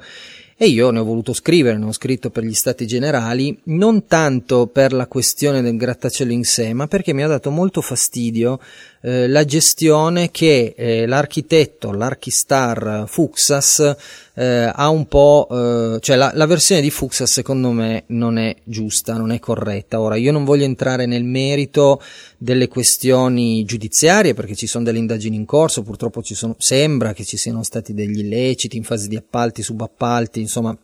e 0.57 0.67
io 0.67 0.89
ne 0.89 0.99
ho 0.99 1.03
voluto 1.03 1.33
scrivere, 1.33 1.77
ne 1.77 1.83
ho 1.83 1.91
scritto 1.91 2.29
per 2.29 2.45
gli 2.45 2.53
stati 2.53 2.87
generali, 2.87 3.59
non 3.63 4.05
tanto 4.05 4.67
per 4.67 4.93
la 4.93 5.05
questione 5.05 5.61
del 5.61 5.75
grattacielo 5.75 6.31
in 6.31 6.45
sé, 6.45 6.71
ma 6.71 6.87
perché 6.87 7.11
mi 7.11 7.23
ha 7.23 7.27
dato 7.27 7.51
molto 7.51 7.81
fastidio 7.81 8.61
eh, 9.05 9.27
la 9.27 9.45
gestione 9.45 10.31
che 10.31 10.73
eh, 10.75 11.05
l'architetto, 11.05 11.91
l'archistar 11.91 13.03
Fuxas, 13.05 13.95
eh, 14.33 14.71
ha 14.73 14.89
un 14.89 15.07
po', 15.07 15.47
eh, 15.51 15.99
cioè 15.99 16.15
la, 16.15 16.31
la 16.33 16.47
versione 16.47 16.81
di 16.81 16.89
Fuxas 16.89 17.31
secondo 17.31 17.69
me 17.69 18.05
non 18.07 18.39
è 18.39 18.55
giusta, 18.63 19.15
non 19.15 19.31
è 19.31 19.37
corretta. 19.37 20.01
Ora, 20.01 20.15
io 20.15 20.31
non 20.31 20.43
voglio 20.43 20.63
entrare 20.63 21.05
nel 21.05 21.23
merito 21.23 22.01
delle 22.39 22.67
questioni 22.67 23.63
giudiziarie 23.63 24.33
perché 24.33 24.55
ci 24.55 24.65
sono 24.65 24.83
delle 24.83 24.97
indagini 24.97 25.35
in 25.35 25.45
corso, 25.45 25.83
purtroppo 25.83 26.23
ci 26.23 26.33
sono, 26.33 26.55
sembra 26.57 27.13
che 27.13 27.25
ci 27.25 27.37
siano 27.37 27.61
stati 27.61 27.93
degli 27.93 28.21
illeciti 28.21 28.75
in 28.75 28.83
fase 28.83 29.07
di 29.07 29.15
appalti, 29.15 29.61
subappalti, 29.61 30.39
insomma, 30.39 30.75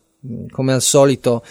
come 0.51 0.73
al 0.73 0.83
solito 0.83 1.43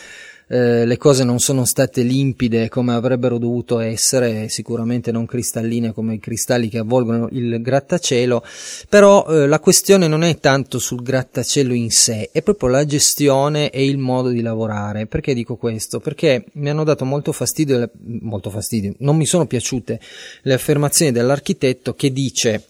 eh, 0.53 0.85
le 0.85 0.97
cose 0.97 1.23
non 1.23 1.39
sono 1.39 1.65
state 1.65 2.03
limpide 2.03 2.69
come 2.69 2.93
avrebbero 2.93 3.39
dovuto 3.39 3.79
essere, 3.79 4.49
sicuramente 4.49 5.13
non 5.13 5.25
cristalline 5.25 5.93
come 5.93 6.15
i 6.15 6.19
cristalli 6.19 6.69
che 6.69 6.79
avvolgono 6.79 7.29
il 7.31 7.63
grattacielo, 7.63 8.43
però 8.89 9.25
eh, 9.29 9.47
la 9.47 9.61
questione 9.61 10.09
non 10.09 10.25
è 10.25 10.41
tanto 10.41 10.81
sul 10.81 11.03
grattacielo 11.03 11.73
in 11.73 11.91
sé, 11.91 12.31
è 12.33 12.43
proprio 12.43 12.69
la 12.69 12.85
gestione 12.85 13.71
e 13.71 13.85
il 13.85 13.99
modo 13.99 14.31
di 14.31 14.43
lavorare. 14.43 15.07
Perché 15.07 15.35
dico 15.35 15.55
questo? 15.55 16.01
Perché 16.01 16.47
mi 16.55 16.69
hanno 16.69 16.83
dato 16.83 17.05
molto 17.05 17.31
fastidio, 17.31 17.89
molto 18.03 18.51
fastidio, 18.51 18.95
non 18.99 19.17
mi 19.17 19.27
sono 19.27 19.47
piaciute 19.47 20.01
le 20.43 20.55
affermazioni 20.55 21.13
dell'architetto 21.13 21.95
che 21.95 22.11
dice 22.13 22.65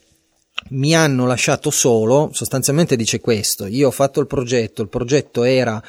mi 0.69 0.95
hanno 0.95 1.27
lasciato 1.27 1.71
solo, 1.71 2.29
sostanzialmente 2.33 2.95
dice 2.95 3.21
questo, 3.21 3.67
io 3.67 3.89
ho 3.89 3.91
fatto 3.91 4.21
il 4.21 4.27
progetto, 4.27 4.83
il 4.83 4.89
progetto 4.89 5.45
era 5.45 5.83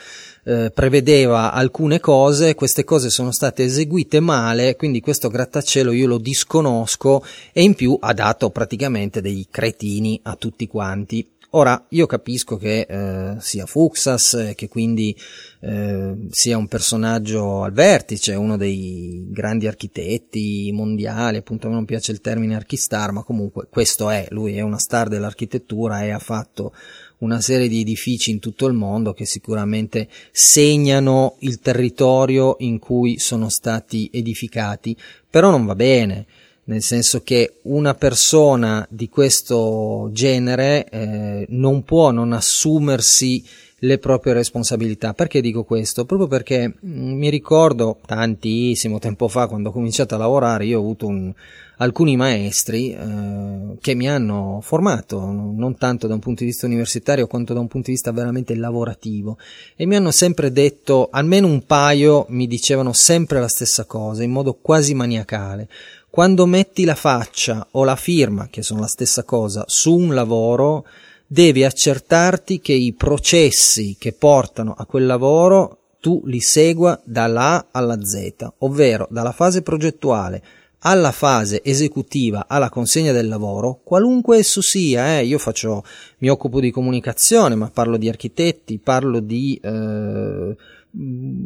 eh, 0.44 0.72
prevedeva 0.74 1.52
alcune 1.52 2.00
cose, 2.00 2.56
queste 2.56 2.84
cose 2.84 3.10
sono 3.10 3.32
state 3.32 3.64
eseguite 3.64 4.20
male, 4.20 4.76
quindi 4.76 5.00
questo 5.00 5.30
grattacielo 5.30 5.92
io 5.92 6.08
lo 6.08 6.18
disconosco 6.18 7.24
e 7.52 7.64
in 7.64 7.76
più 7.76 7.98
ha 8.00 8.14
dato 8.14 8.50
praticamente 8.50 9.22
dei 9.22 9.48
cretini 9.50 10.20
a 10.24 10.36
tutti 10.36 10.68
quanti. 10.68 11.28
Ora, 11.54 11.86
io 11.90 12.06
capisco 12.06 12.56
che 12.56 12.88
eh, 12.88 13.36
sia 13.40 13.66
Fuxas, 13.66 14.54
che 14.56 14.70
quindi 14.70 15.14
eh, 15.60 16.16
sia 16.30 16.56
un 16.56 16.70
personaggio 16.70 17.64
al 17.64 17.74
vertice, 17.74 18.36
uno 18.36 18.56
dei 18.56 19.26
grandi 19.28 19.68
architetti 19.68 20.72
mondiali, 20.72 21.36
appunto 21.36 21.66
a 21.66 21.70
me 21.70 21.76
non 21.76 21.84
piace 21.84 22.14
il 22.14 22.22
termine 22.22 22.56
archistar, 22.56 23.12
ma 23.12 23.24
comunque 23.24 23.68
questo 23.70 24.10
è, 24.10 24.28
lui 24.30 24.56
è 24.56 24.62
una 24.62 24.80
star 24.80 25.10
dell'architettura 25.10 26.04
e 26.04 26.12
ha 26.12 26.20
fatto 26.20 26.74
una 27.22 27.42
serie 27.42 27.68
di 27.68 27.82
edifici 27.82 28.32
in 28.32 28.40
tutto 28.40 28.68
il 28.68 28.74
mondo 28.74 29.14
che 29.14 29.26
sicuramente 29.26 30.08
segnano 30.32 31.36
il 31.40 31.60
territorio 31.60 32.56
in 32.60 32.80
cui 32.80 33.20
sono 33.20 33.50
stati 33.50 34.10
edificati, 34.12 34.96
però 35.30 35.50
non 35.50 35.66
va 35.66 35.76
bene, 35.76 36.26
nel 36.66 36.82
senso 36.82 37.22
che 37.22 37.56
una 37.64 37.96
persona 37.96 38.86
di 38.90 39.10
questo 39.10 40.10
genere 40.12 40.88
eh, 40.90 41.46
non 41.50 41.84
può 41.84 42.12
non 42.12 42.34
assumersi 42.34 43.44
le 43.84 43.98
proprie 43.98 44.34
responsabilità. 44.34 45.14
Perché 45.14 45.42
dico 45.42 45.64
questo? 45.64 46.06
Proprio 46.06 46.28
perché 46.28 46.68
mh, 46.80 47.14
mi 47.14 47.30
ricordo 47.30 47.98
tantissimo 48.06 49.00
tempo 49.00 49.28
fa, 49.28 49.48
quando 49.48 49.70
ho 49.70 49.72
cominciato 49.72 50.16
a 50.16 50.18
lavorare, 50.18 50.66
io 50.66 50.78
ho 50.78 50.82
avuto 50.82 51.08
un, 51.08 51.34
alcuni 51.78 52.16
maestri 52.16 52.94
eh, 52.94 53.78
che 53.80 53.96
mi 53.96 54.08
hanno 54.08 54.60
formato, 54.62 55.20
non 55.20 55.76
tanto 55.78 56.06
da 56.06 56.14
un 56.14 56.20
punto 56.20 56.44
di 56.44 56.50
vista 56.50 56.68
universitario 56.68 57.28
quanto 57.28 57.54
da 57.54 57.60
un 57.60 57.68
punto 57.68 57.88
di 57.88 57.94
vista 57.94 58.12
veramente 58.12 58.56
lavorativo, 58.56 59.38
e 59.76 59.86
mi 59.86 59.96
hanno 59.96 60.12
sempre 60.12 60.52
detto, 60.52 61.10
almeno 61.12 61.48
un 61.48 61.66
paio 61.66 62.26
mi 62.30 62.46
dicevano 62.46 62.94
sempre 62.94 63.40
la 63.40 63.48
stessa 63.48 63.86
cosa, 63.86 64.24
in 64.24 64.32
modo 64.32 64.58
quasi 64.62 64.94
maniacale. 64.94 65.68
Quando 66.10 66.46
metti 66.46 66.84
la 66.84 66.96
faccia 66.96 67.68
o 67.72 67.84
la 67.84 67.96
firma, 67.96 68.48
che 68.50 68.62
sono 68.62 68.82
la 68.82 68.88
stessa 68.88 69.24
cosa, 69.24 69.64
su 69.68 69.96
un 69.96 70.14
lavoro, 70.14 70.86
devi 71.32 71.64
accertarti 71.64 72.60
che 72.60 72.74
i 72.74 72.92
processi 72.92 73.96
che 73.98 74.12
portano 74.12 74.76
a 74.78 74.86
quel 74.86 75.06
lavoro 75.06 75.78
tu 76.02 76.22
li 76.26 76.42
segua 76.42 77.00
dalla 77.06 77.54
A 77.54 77.68
alla 77.72 78.04
Z, 78.04 78.50
ovvero 78.58 79.08
dalla 79.10 79.32
fase 79.32 79.62
progettuale 79.62 80.44
alla 80.80 81.12
fase 81.12 81.62
esecutiva, 81.64 82.48
alla 82.48 82.70
consegna 82.70 83.12
del 83.12 83.28
lavoro, 83.28 83.82
qualunque 83.84 84.40
esso 84.40 84.62
sia, 84.62 85.20
eh, 85.20 85.26
io 85.26 85.38
faccio, 85.38 85.84
mi 86.18 86.28
occupo 86.28 86.60
di 86.60 86.72
comunicazione, 86.72 87.54
ma 87.54 87.70
parlo 87.70 87.98
di 87.98 88.10
architetti, 88.10 88.80
parlo 88.80 89.20
di 89.20 89.60
eh, 89.62 90.56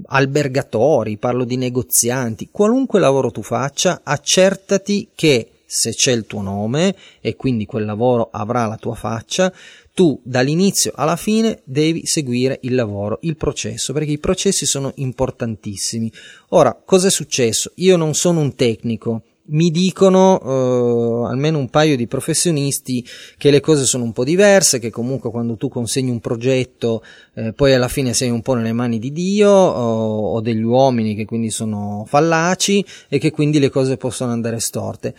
albergatori, 0.05 1.17
parlo 1.17 1.43
di 1.43 1.57
negozianti, 1.57 2.47
qualunque 2.49 3.01
lavoro 3.01 3.29
tu 3.29 3.43
faccia, 3.43 3.99
accertati 4.03 5.09
che 5.13 5.49
se 5.65 5.93
c'è 5.93 6.11
il 6.11 6.25
tuo 6.25 6.41
nome 6.41 6.95
e 7.21 7.35
quindi 7.35 7.65
quel 7.65 7.85
lavoro 7.85 8.29
avrà 8.31 8.65
la 8.65 8.77
tua 8.77 8.95
faccia, 8.95 9.51
tu 9.93 10.19
dall'inizio 10.23 10.91
alla 10.95 11.15
fine 11.15 11.61
devi 11.63 12.05
seguire 12.05 12.59
il 12.63 12.75
lavoro, 12.75 13.19
il 13.21 13.37
processo, 13.37 13.93
perché 13.93 14.11
i 14.11 14.19
processi 14.19 14.65
sono 14.65 14.91
importantissimi. 14.95 16.11
Ora, 16.49 16.77
cosa 16.83 17.07
è 17.07 17.11
successo? 17.11 17.71
Io 17.75 17.95
non 17.95 18.13
sono 18.13 18.41
un 18.41 18.55
tecnico, 18.55 19.21
mi 19.47 19.69
dicono 19.69 20.41
eh, 20.41 21.29
almeno 21.29 21.59
un 21.59 21.69
paio 21.69 21.95
di 21.95 22.07
professionisti 22.07 23.05
che 23.37 23.51
le 23.51 23.59
cose 23.59 23.85
sono 23.85 24.03
un 24.03 24.11
po' 24.11 24.23
diverse, 24.23 24.79
che 24.79 24.89
comunque 24.89 25.29
quando 25.29 25.55
tu 25.55 25.69
consegni 25.69 26.09
un 26.09 26.19
progetto 26.19 27.03
eh, 27.35 27.53
poi 27.53 27.73
alla 27.73 27.87
fine 27.87 28.13
sei 28.13 28.29
un 28.29 28.41
po' 28.41 28.55
nelle 28.55 28.73
mani 28.73 28.97
di 28.97 29.11
Dio 29.11 29.49
o, 29.49 30.31
o 30.31 30.41
degli 30.41 30.63
uomini 30.63 31.15
che 31.15 31.25
quindi 31.25 31.51
sono 31.51 32.05
fallaci 32.07 32.83
e 33.07 33.19
che 33.19 33.31
quindi 33.31 33.59
le 33.59 33.69
cose 33.69 33.97
possono 33.97 34.31
andare 34.31 34.59
storte. 34.59 35.15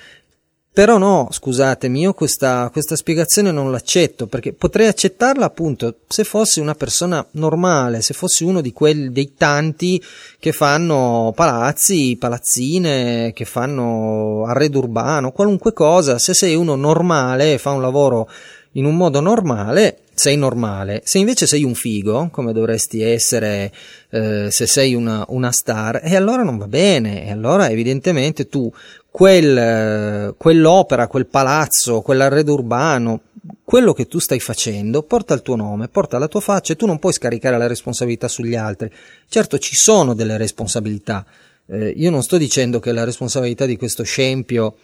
Però 0.77 0.99
no, 0.99 1.29
scusatemi, 1.31 2.01
io 2.01 2.13
questa, 2.13 2.69
questa 2.71 2.97
spiegazione 2.97 3.51
non 3.51 3.71
l'accetto 3.71 4.27
perché 4.27 4.53
potrei 4.53 4.89
accettarla 4.89 5.47
appunto 5.47 6.01
se 6.07 6.23
fossi 6.23 6.61
una 6.61 6.75
persona 6.75 7.27
normale, 7.31 8.03
se 8.03 8.13
fossi 8.13 8.45
uno 8.45 8.61
di 8.61 8.75
quelli 8.75 9.11
dei 9.11 9.33
tanti 9.39 9.99
che 10.39 10.53
fanno 10.53 11.33
palazzi, 11.35 12.19
palazzine, 12.21 13.33
che 13.33 13.47
fanno 13.47 14.45
arredo 14.45 14.81
urbano, 14.81 15.33
qualunque 15.33 15.73
cosa, 15.73 16.19
se 16.19 16.35
sei 16.35 16.55
uno 16.55 16.75
normale 16.75 17.55
e 17.55 17.59
fa 17.59 17.71
un 17.71 17.81
lavoro 17.81 18.29
in 18.73 18.85
un 18.85 18.97
modo 18.97 19.21
normale, 19.21 20.01
sei 20.13 20.37
normale. 20.37 21.01
Se 21.05 21.19
invece 21.19 21.47
sei 21.47 21.65
un 21.65 21.75
figo, 21.75 22.29
come 22.31 22.53
dovresti 22.53 23.01
essere 23.01 23.73
eh, 24.11 24.49
se 24.51 24.67
sei 24.67 24.95
una, 24.95 25.25
una 25.29 25.51
star, 25.53 26.01
e 26.03 26.17
allora 26.17 26.43
non 26.43 26.59
va 26.59 26.69
bene, 26.69 27.27
e 27.27 27.31
allora 27.31 27.71
evidentemente 27.71 28.49
tu 28.49 28.71
quel, 29.17 30.35
quell'opera, 30.37 31.07
quel 31.07 31.25
palazzo, 31.25 32.03
quell'arredo 32.03 32.53
urbano, 32.53 33.23
quello 33.65 33.95
che 33.95 34.09
tu 34.09 34.19
stai 34.19 34.41
facendo 34.41 35.03
porta 35.05 35.33
il 35.33 35.41
tuo 35.41 35.57
nome, 35.57 35.89
porta 35.89 36.19
la 36.19 36.29
tua 36.29 36.41
faccia 36.41 36.75
e 36.75 36.77
tu 36.77 36.85
non 36.85 36.99
puoi 36.99 37.15
scaricare 37.15 37.57
la 37.57 37.67
responsabilità 37.67 38.29
sugli 38.29 38.55
altri. 38.55 38.93
Certo 39.27 39.57
ci 39.57 39.75
sono 39.75 40.13
delle 40.13 40.37
responsabilità. 40.37 41.25
Eh, 41.67 41.95
io 41.97 42.11
non 42.11 42.23
sto 42.23 42.37
dicendo 42.37 42.79
che 42.79 42.93
la 42.93 43.05
responsabilità 43.05 43.65
di 43.65 43.79
questo 43.79 44.03
scempio 44.03 44.77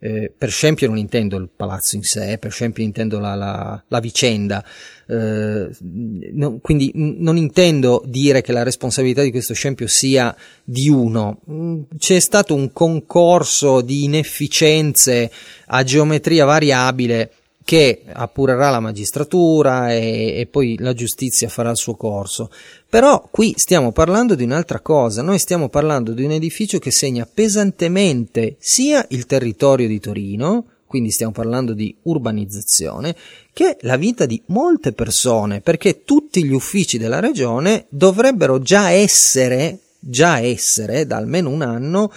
eh, 0.00 0.32
per 0.36 0.50
scempio 0.50 0.86
non 0.86 0.96
intendo 0.96 1.36
il 1.36 1.48
palazzo 1.54 1.96
in 1.96 2.02
sé, 2.02 2.38
per 2.38 2.52
scempio 2.52 2.84
intendo 2.84 3.18
la, 3.18 3.34
la, 3.34 3.82
la 3.88 4.00
vicenda, 4.00 4.64
eh, 5.06 5.68
no, 5.80 6.58
quindi 6.60 6.92
non 6.94 7.36
intendo 7.36 8.02
dire 8.06 8.42
che 8.42 8.52
la 8.52 8.62
responsabilità 8.62 9.22
di 9.22 9.30
questo 9.30 9.54
scempio 9.54 9.86
sia 9.88 10.34
di 10.62 10.88
uno, 10.88 11.40
mm, 11.50 11.80
c'è 11.98 12.20
stato 12.20 12.54
un 12.54 12.72
concorso 12.72 13.80
di 13.80 14.04
inefficienze 14.04 15.30
a 15.66 15.82
geometria 15.82 16.44
variabile 16.44 17.32
che 17.68 18.00
appurerà 18.10 18.70
la 18.70 18.80
magistratura 18.80 19.92
e, 19.92 20.38
e, 20.38 20.46
poi 20.46 20.78
la 20.78 20.94
giustizia 20.94 21.50
farà 21.50 21.68
il 21.68 21.76
suo 21.76 21.96
corso. 21.96 22.50
Però 22.88 23.28
qui 23.30 23.52
stiamo 23.58 23.92
parlando 23.92 24.34
di 24.34 24.44
un'altra 24.44 24.80
cosa, 24.80 25.20
noi 25.20 25.38
stiamo 25.38 25.68
parlando 25.68 26.12
di 26.12 26.24
un 26.24 26.30
edificio 26.30 26.78
che 26.78 26.90
segna 26.90 27.28
pesantemente 27.30 28.56
sia 28.58 29.04
il 29.10 29.26
territorio 29.26 29.86
di 29.86 30.00
Torino, 30.00 30.64
quindi 30.86 31.10
stiamo 31.10 31.32
parlando 31.32 31.74
di 31.74 31.94
urbanizzazione, 32.04 33.14
che 33.52 33.76
la 33.82 33.98
vita 33.98 34.24
di 34.24 34.40
molte 34.46 34.92
persone, 34.92 35.60
perché 35.60 36.04
tutti 36.04 36.42
gli 36.44 36.54
uffici 36.54 36.96
della 36.96 37.20
regione 37.20 37.84
dovrebbero 37.90 38.60
già 38.60 38.92
essere, 38.92 39.80
già 39.98 40.40
essere 40.40 41.06
da 41.06 41.18
almeno 41.18 41.50
un 41.50 41.60
anno 41.60 42.10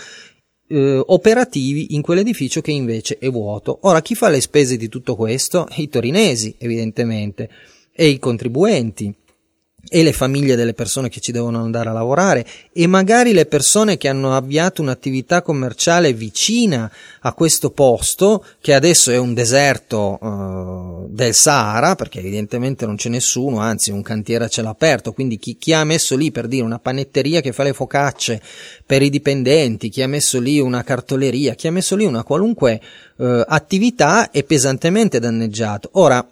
eh, 0.72 1.04
operativi 1.06 1.94
in 1.96 2.02
quell'edificio 2.02 2.62
che 2.62 2.72
invece 2.72 3.18
è 3.20 3.30
vuoto. 3.30 3.80
Ora, 3.82 4.02
chi 4.02 4.16
fa 4.16 4.30
le 4.30 4.42
spese 4.42 4.78
di 4.78 4.88
tutto 4.88 5.16
questo? 5.16 5.68
I 5.76 5.90
torinesi, 5.90 6.56
evidentemente, 6.58 7.50
e 7.94 8.08
i 8.08 8.20
contribuenti 8.20 9.14
e 9.90 10.04
le 10.04 10.14
famiglie 10.14 10.56
delle 10.56 10.74
persone 10.74 11.10
che 11.10 11.20
ci 11.20 11.32
devono 11.32 11.62
andare 11.62 11.90
a 11.90 11.94
lavorare 11.94 12.46
e 12.72 12.88
magari 12.88 13.34
le 13.34 13.46
persone 13.46 13.98
che 13.98 14.08
hanno 14.08 14.36
avviato 14.36 14.82
un'attività 14.82 15.42
commerciale 15.42 16.14
vicina 16.14 16.90
a 17.22 17.34
questo 17.34 17.72
posto 17.72 18.46
che 18.62 18.74
adesso 18.74 19.12
è 19.12 19.18
un 19.18 19.34
deserto 19.34 20.18
uh, 20.22 21.08
del 21.10 21.34
Sahara 21.34 21.96
perché 21.96 22.20
evidentemente 22.20 22.86
non 22.86 22.96
c'è 22.96 23.10
nessuno 23.10 23.60
anzi 23.60 23.92
un 23.92 24.02
cantiere 24.02 24.46
a 24.46 24.50
cielo 24.50 24.70
aperto 24.70 25.14
quindi 25.14 25.38
chi, 25.38 25.58
chi, 25.58 25.74
ha 25.74 25.84
messo 25.84 26.16
lì 26.16 26.32
per 26.32 26.48
dire 26.48 26.64
una 26.64 26.80
panetteria 26.80 27.42
che 27.42 27.52
fa 27.52 27.64
le 27.64 27.74
focacce 27.74 28.42
per 28.86 29.02
i 29.02 29.10
dipendenti 29.10 29.90
chi 29.90 30.02
ha 30.04 30.08
messo 30.08 30.40
lì 30.40 30.60
una 30.60 30.84
cartoleria 30.84 31.56
chi 31.56 31.68
ha 31.68 31.72
messo 31.72 31.96
lì 31.96 32.06
una 32.06 32.24
qualunque 32.24 32.80
uh, 33.18 33.44
attività 33.48 34.32
è 34.32 34.44
pesantemente 34.44 35.20
danneggiato. 35.20 35.90
Ora 35.94 36.26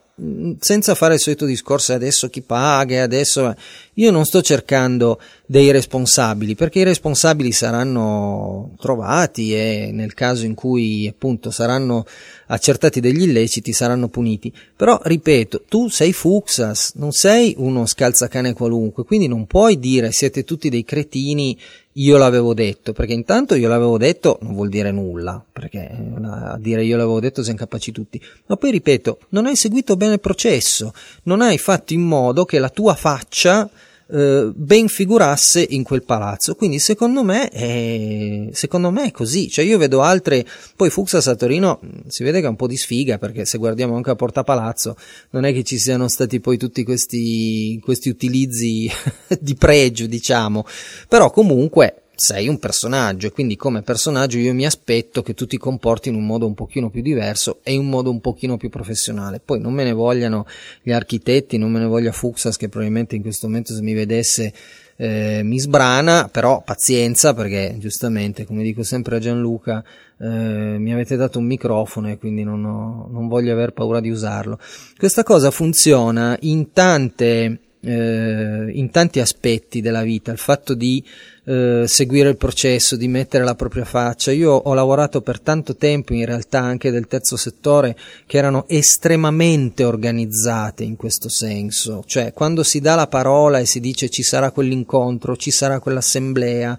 senza 0.60 0.95
fare 0.95 1.15
il 1.15 1.19
solito 1.19 1.45
discorso 1.45 1.93
adesso 1.93 2.29
chi 2.29 2.41
paga, 2.41 3.03
adesso 3.03 3.55
io 3.95 4.12
non 4.12 4.25
sto 4.25 4.41
cercando 4.41 5.19
dei 5.45 5.71
responsabili 5.71 6.55
perché 6.55 6.79
i 6.79 6.84
responsabili 6.84 7.51
saranno 7.51 8.71
trovati 8.79 9.53
e 9.53 9.89
nel 9.91 10.13
caso 10.13 10.45
in 10.45 10.53
cui 10.53 11.08
appunto 11.08 11.51
saranno 11.51 12.05
accertati 12.47 12.99
degli 12.99 13.23
illeciti 13.23 13.73
saranno 13.73 14.08
puniti. 14.08 14.51
Però 14.75 14.99
ripeto, 15.01 15.63
tu 15.67 15.88
sei 15.88 16.13
Fuxas, 16.13 16.93
non 16.95 17.12
sei 17.12 17.55
uno 17.58 17.86
scalzacane 17.86 18.53
qualunque, 18.53 19.03
quindi 19.03 19.27
non 19.27 19.45
puoi 19.45 19.79
dire 19.79 20.12
siete 20.12 20.43
tutti 20.43 20.69
dei 20.69 20.84
cretini 20.84 21.58
io 21.99 22.17
l'avevo 22.17 22.53
detto, 22.53 22.93
perché 22.93 23.13
intanto 23.13 23.55
io 23.55 23.67
l'avevo 23.67 23.97
detto 23.97 24.38
non 24.41 24.53
vuol 24.53 24.69
dire 24.69 24.91
nulla, 24.91 25.43
perché 25.51 25.89
a 26.23 26.57
dire 26.57 26.83
io 26.83 26.97
l'avevo 26.97 27.19
detto 27.19 27.43
siamo 27.43 27.57
capaci 27.57 27.91
tutti, 27.91 28.21
ma 28.47 28.55
poi 28.55 28.71
ripeto, 28.71 29.19
non 29.29 29.45
hai 29.45 29.55
seguito 29.55 29.95
bene 29.95 30.13
il 30.13 30.19
processo, 30.19 30.93
non 31.23 31.41
hai 31.41 31.57
fatto 31.57 31.93
in 31.93 32.01
modo 32.01 32.45
che 32.45 32.59
la 32.59 32.69
tua 32.69 32.95
faccia 32.95 33.69
eh, 34.12 34.52
ben 34.56 34.88
figurasse 34.88 35.65
in 35.69 35.84
quel 35.84 36.04
palazzo. 36.04 36.56
Quindi 36.56 36.80
secondo 36.80 37.24
me, 37.24 37.50
è, 37.50 38.50
secondo 38.52 38.91
me 38.91 39.06
è 39.06 39.12
così. 39.12 39.50
Cioè 39.50 39.65
io 39.65 39.78
vedo 39.78 40.02
altre, 40.02 40.45
poi 40.76 40.89
Fuxas 40.89 41.28
a 41.28 41.36
Torino 41.36 41.80
mm, 41.84 42.08
si 42.08 42.24
vede 42.24 42.39
che 42.39 42.45
è 42.45 42.50
un 42.50 42.56
po' 42.56 42.67
di 42.67 42.78
sfiga 42.78 43.17
perché 43.17 43.45
se 43.45 43.58
guardiamo 43.58 43.95
anche 43.95 44.10
a 44.10 44.15
Porta 44.15 44.43
Palazzo 44.43 44.95
non 45.32 45.45
è 45.45 45.54
che 45.54 45.63
ci 45.63 45.78
siano 45.78 46.08
stati 46.08 46.39
poi 46.39 46.58
tutti 46.58 46.84
questi, 46.84 47.80
questi 47.84 48.10
utilizzi 48.10 48.91
di 49.39 49.56
pregio, 49.56 50.08
diciamo. 50.08 50.65
Però 51.08 51.30
comunque 51.30 52.04
sei 52.19 52.47
un 52.47 52.60
personaggio 52.60 53.27
e 53.27 53.32
quindi 53.32 53.55
come 53.55 53.82
personaggio 53.82 54.38
io 54.38 54.53
mi 54.53 54.65
aspetto 54.65 55.21
che 55.21 55.34
tu 55.34 55.45
ti 55.45 55.58
comporti 55.58 56.10
in 56.10 56.15
un 56.15 56.25
modo 56.25 56.45
un 56.45 56.53
pochino 56.53 56.89
più 56.89 57.01
diverso 57.01 57.60
e 57.63 57.73
in 57.73 57.79
un 57.79 57.89
modo 57.89 58.12
un 58.12 58.19
pochino 58.19 58.58
più 58.58 58.69
professionale. 58.69 59.41
Poi 59.43 59.60
non 59.60 59.73
me 59.73 59.84
ne 59.84 59.93
vogliano 59.93 60.45
gli 60.82 60.91
architetti, 60.91 61.58
non 61.58 61.71
me 61.71 61.79
ne 61.79 61.86
voglia 61.86 62.12
Fuxas 62.12 62.58
che 62.58 62.67
probabilmente 62.67 63.15
in 63.15 63.21
questo 63.21 63.47
momento 63.47 63.73
se 63.73 63.82
mi 63.82 63.93
vedesse 63.93 64.53
eh, 65.01 65.41
mi 65.43 65.58
sbrana, 65.58 66.27
però 66.29 66.62
pazienza 66.62 67.34
perché 67.34 67.75
giustamente, 67.77 68.45
come 68.45 68.63
dico 68.63 68.84
sempre 68.84 69.15
a 69.15 69.19
Gianluca, 69.19 69.82
eh, 70.19 70.27
mi 70.27 70.91
avete 70.91 71.15
dato 71.15 71.39
un 71.39 71.45
microfono 71.45 72.10
e 72.10 72.17
quindi 72.17 72.43
non, 72.43 72.65
ho, 72.65 73.08
non 73.10 73.29
voglio 73.29 73.53
aver 73.53 73.71
paura 73.71 74.01
di 74.01 74.10
usarlo. 74.10 74.60
Questa 74.97 75.23
cosa 75.23 75.51
funziona 75.51 76.38
in 76.41 76.73
tante 76.73 77.60
eh, 77.81 78.71
in 78.73 78.89
tanti 78.91 79.19
aspetti 79.19 79.81
della 79.81 80.03
vita, 80.03 80.31
il 80.31 80.37
fatto 80.37 80.73
di 80.73 81.03
eh, 81.45 81.85
seguire 81.87 82.29
il 82.29 82.37
processo, 82.37 82.95
di 82.95 83.07
mettere 83.07 83.43
la 83.43 83.55
propria 83.55 83.85
faccia. 83.85 84.31
Io 84.31 84.51
ho 84.51 84.73
lavorato 84.73 85.21
per 85.21 85.39
tanto 85.39 85.75
tempo 85.75 86.13
in 86.13 86.25
realtà 86.25 86.59
anche 86.59 86.91
del 86.91 87.07
terzo 87.07 87.37
settore 87.37 87.95
che 88.25 88.37
erano 88.37 88.65
estremamente 88.67 89.83
organizzate 89.83 90.83
in 90.83 90.95
questo 90.95 91.29
senso, 91.29 92.03
cioè 92.05 92.33
quando 92.33 92.63
si 92.63 92.79
dà 92.79 92.95
la 92.95 93.07
parola 93.07 93.59
e 93.59 93.65
si 93.65 93.79
dice 93.79 94.09
ci 94.09 94.23
sarà 94.23 94.51
quell'incontro, 94.51 95.35
ci 95.37 95.51
sarà 95.51 95.79
quell'assemblea, 95.79 96.77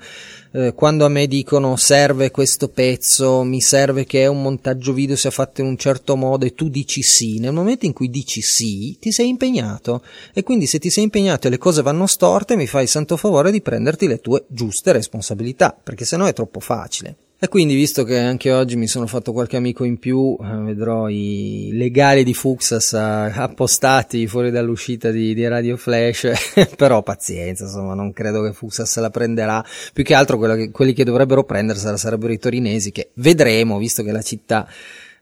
eh, 0.53 0.75
quando 0.75 1.05
a 1.05 1.09
me 1.09 1.27
dicono 1.27 1.77
serve 1.77 2.31
questo 2.31 2.69
pezzo, 2.69 3.43
mi 3.45 3.61
serve 3.61 4.05
che 4.05 4.27
un 4.27 4.43
montaggio 4.43 4.93
video 4.93 5.17
sia 5.17 5.31
fatto 5.31 5.61
in 5.61 5.69
un 5.69 5.77
certo 5.77 6.17
modo 6.17 6.45
e 6.45 6.55
tu 6.55 6.69
dici 6.69 7.03
sì, 7.03 7.39
nel 7.39 7.53
momento 7.53 7.87
in 7.87 7.93
cui 7.93 8.11
dici 8.11 8.41
sì 8.41 8.97
ti 8.99 9.13
sei 9.13 9.29
impegnato 9.29 10.03
e 10.33 10.43
quindi 10.43 10.67
se 10.67 10.79
ti 10.79 10.91
sei 10.91 11.05
impegnato 11.05 11.47
e 11.47 11.51
le 11.51 11.59
cose 11.59 11.83
vanno 11.83 12.07
storte 12.07 12.57
mi 12.57 12.67
fai 12.67 12.83
il 12.83 12.89
santo 12.89 13.17
favore 13.17 13.51
di 13.51 13.63
prenderti 13.63 14.09
le 14.09 14.21
tue 14.21 14.45
giuste 14.49 14.93
responsabilità 14.93 15.79
perché 15.81 16.05
sennò 16.05 16.27
è 16.27 16.33
troppo 16.33 16.61
facile. 16.61 17.17
E 17.43 17.49
quindi, 17.49 17.75
visto 17.75 18.05
che 18.05 18.19
anche 18.19 18.53
oggi 18.53 18.77
mi 18.77 18.87
sono 18.87 19.07
fatto 19.07 19.33
qualche 19.33 19.57
amico 19.57 19.85
in 19.85 19.99
più, 19.99 20.37
eh, 20.39 20.57
vedrò 20.59 21.09
i 21.09 21.71
legali 21.73 22.23
di 22.23 22.35
Fuxas 22.35 22.93
eh, 22.93 22.99
appostati 22.99 24.27
fuori 24.27 24.51
dall'uscita 24.51 25.11
di, 25.11 25.33
di 25.33 25.49
Radio 25.49 25.79
Flash, 25.79 26.33
però 26.77 27.03
pazienza, 27.03 27.65
insomma, 27.65 27.95
non 27.95 28.13
credo 28.13 28.43
che 28.43 28.53
Fuxas 28.53 28.95
la 28.99 29.09
prenderà. 29.09 29.65
Più 29.95 30.05
che 30.05 30.13
altro 30.13 30.39
che, 30.39 30.71
quelli 30.71 30.93
che 30.93 31.03
dovrebbero 31.03 31.45
prendersela 31.45 31.97
sarebbero 31.97 32.31
i 32.35 32.39
torinesi, 32.39 32.93
che 32.93 33.09
vedremo, 33.15 33.79
visto 33.79 34.03
che 34.03 34.13
la 34.13 34.21
città 34.21 34.69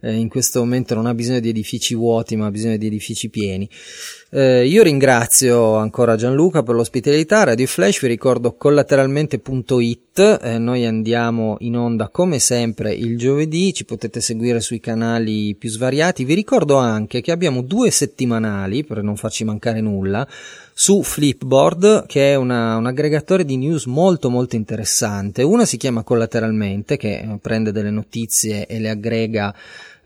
eh, 0.01 0.13
in 0.13 0.29
questo 0.29 0.59
momento 0.59 0.97
non 0.97 1.07
ha 1.07 1.15
bisogno 1.15 1.39
di 1.39 1.51
edifici 1.51 1.95
vuoti, 1.95 2.35
ma 2.35 2.47
ha 2.47 2.51
bisogno 2.51 2.79
di 2.79 2.87
edifici 2.87 3.29
pieni. 3.29 3.69
Eh, 4.31 4.67
io 4.67 4.83
ringrazio 4.83 5.77
ancora 5.77 6.15
Gianluca 6.15 6.63
per 6.63 6.75
l'ospitalità, 6.75 7.45
Radio 7.45 7.67
Flash, 7.67 8.03
vi 8.03 8.09
ricordo 8.09 8.57
collateralmente.it, 8.57 10.41
eh, 10.43 10.59
noi 10.59 10.85
andiamo 10.85 11.57
in 11.61 11.79
onda 11.79 12.11
come 12.11 12.39
sempre 12.39 12.93
il 12.93 13.17
giovedì, 13.17 13.73
ci 13.73 13.87
potete 13.87 14.21
seguire 14.21 14.61
sui 14.61 14.81
canali 14.81 15.55
più 15.55 15.71
svariati, 15.71 16.25
vi 16.25 16.35
ricordo 16.35 16.77
anche 16.77 17.23
che 17.23 17.33
abbiamo 17.33 17.63
due 17.63 17.91
settimanali, 17.91 18.85
per 18.85 19.03
non 19.03 19.17
farci 19.17 19.45
mancare 19.45 19.81
nulla, 19.81 20.29
su 20.75 21.03
Flipboard, 21.03 22.05
che 22.05 22.33
è 22.33 22.35
una, 22.35 22.77
un 22.77 22.85
aggregatore 22.85 23.47
di 23.47 23.57
news 23.57 23.87
molto 23.87 24.29
molto 24.29 24.57
interessante. 24.57 25.43
Una 25.43 25.65
si 25.65 25.79
chiama 25.79 26.03
Collateralmente, 26.03 26.99
che 26.99 27.39
prende 27.41 27.73
delle 27.73 27.91
notizie 27.91 28.67
e 28.67 28.79
le 28.79 28.91
aggrega 28.91 29.55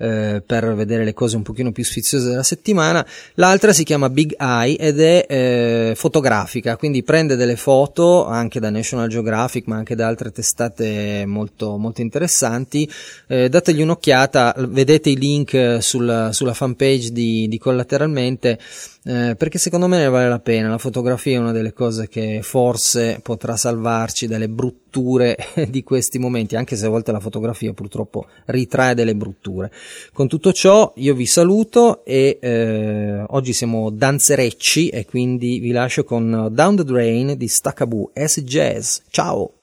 eh, 0.03 0.43
per 0.45 0.75
vedere 0.75 1.05
le 1.05 1.15
cose 1.15 1.37
un 1.37 1.43
pochino 1.43 1.71
più 1.71 1.85
sfiziose 1.85 2.29
della 2.29 2.43
settimana. 2.43 3.07
L'altra 3.35 3.73
si 3.73 3.85
chiama 3.85 4.11
Big 4.11 4.35
Eye 4.37 4.77
ed 4.77 5.01
è 5.01 5.27
eh, 5.29 5.93
fotografica, 5.95 6.77
quindi 6.77 7.05
prende 7.05 7.37
delle 7.37 7.55
foto 7.55 8.27
anche 8.27 8.59
da 8.59 8.71
National 8.71 9.07
Geographic 9.09 9.69
ma 9.69 9.77
anche 9.77 9.95
da 9.95 10.09
altre 10.09 10.33
testate 10.33 11.25
molto, 11.25 11.77
molto 11.77 12.01
interessanti. 12.01 12.91
Eh, 13.29 13.49
dategli 13.49 13.83
un'occhiata, 13.83 14.57
vedete 14.69 15.11
i 15.11 15.17
link 15.17 15.79
sulla, 15.81 16.33
sulla 16.33 16.55
fanpage 16.55 17.12
di, 17.12 17.47
di 17.47 17.59
Collateralmente 17.59 18.59
eh, 19.05 19.35
perché 19.37 19.59
secondo 19.59 19.88
me 19.88 19.99
ne 19.99 20.09
vale 20.09 20.29
la 20.29 20.38
pena. 20.38 20.69
La 20.69 20.79
fotografia 20.79 21.37
è 21.37 21.41
una 21.41 21.53
delle 21.53 21.73
cose 21.73 22.09
che 22.09 22.41
forse 22.43 23.19
potrà 23.21 23.57
salvarci 23.57 24.29
dalle 24.29 24.49
brutture 24.49 25.37
di 25.69 25.83
questi 25.83 26.19
momenti, 26.19 26.55
anche 26.55 26.77
se 26.77 26.87
a 26.87 26.88
volte 26.88 27.11
la 27.11 27.21
fotografia 27.21 27.73
purtroppo 27.73 28.27
ritrae 28.47 28.95
delle 28.95 29.17
brutture. 29.17 29.73
Con 30.12 30.28
tutto 30.28 30.52
ciò 30.52 30.92
io 30.96 31.14
vi 31.14 31.26
saluto 31.26 32.05
e 32.05 32.38
eh, 32.40 33.24
oggi 33.28 33.52
siamo 33.52 33.90
danzerecci 33.90 34.88
e 34.88 35.05
quindi 35.05 35.59
vi 35.59 35.70
lascio 35.70 36.05
con 36.05 36.48
Down 36.50 36.76
the 36.76 36.85
Drain 36.85 37.37
di 37.37 37.48
Staccaboo 37.48 38.11
S 38.14 38.40
Jazz. 38.42 38.98
Ciao! 39.11 39.62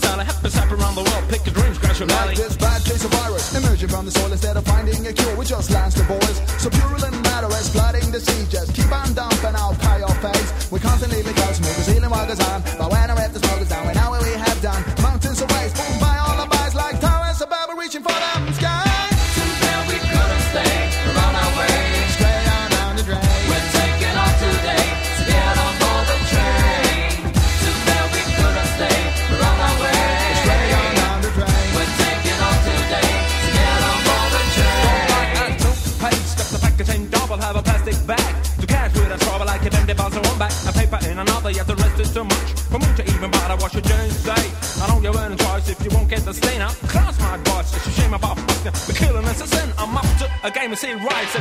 tell. 0.00 0.18
I 0.18 0.24
have 0.24 0.40
to 0.42 0.50
around 0.72 0.94
the 0.94 1.04
world, 1.04 1.24
pick 1.28 1.44
your 1.46 1.54
dreams, 1.54 1.78
crash 1.78 2.00
your 2.00 2.08
belly. 2.08 2.34
This 2.34 2.56
bad 2.56 2.82
taste 2.84 3.04
of 3.04 3.12
virus, 3.12 3.54
emerging 3.54 3.88
from 3.88 4.04
the 4.06 4.10
soil 4.10 4.32
instead 4.32 4.56
of 4.56 4.64
finding 4.64 5.06
a 5.06 5.12
cure. 5.12 5.36
We 5.36 5.44
just 5.44 5.70
lanced 5.70 5.98
the 5.98 6.04
ball. 6.04 6.19
say 50.80 50.94
rise. 50.94 51.39